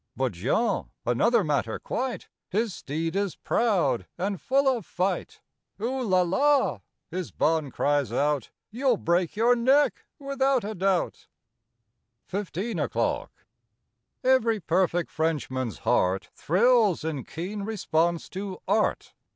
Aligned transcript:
But 0.17 0.31
Jean—another 0.31 1.43
matter, 1.43 1.77
quite! 1.77 2.27
His 2.49 2.73
steed 2.73 3.15
is 3.15 3.35
proud 3.35 4.07
and 4.17 4.41
full 4.41 4.67
of 4.67 4.83
fight. 4.83 5.41
''Oo 5.79 6.03
la 6.03 6.23
la!" 6.23 6.79
His 7.11 7.29
bonne 7.29 7.69
cries 7.69 8.11
out— 8.11 8.49
"You'll 8.71 8.97
break 8.97 9.35
your 9.35 9.55
neck 9.55 10.07
without 10.17 10.63
a 10.63 10.73
doubt!" 10.73 11.27
33. 12.25 12.25
I 12.25 12.25
A 12.25 12.29
FOURTEEN 12.47 12.79
O'CLOCK 12.79 13.31
35 14.23 14.23
FIFTEEN 14.23 14.25
O'CLOCK 14.25 14.25
E 14.25 14.39
very 14.41 14.59
perfect 14.59 15.11
Frenchman's 15.11 15.77
heart 15.81 16.31
Thrills 16.33 17.03
in 17.03 17.23
keen 17.23 17.61
response 17.61 18.27
to 18.29 18.57
Art. 18.67 19.13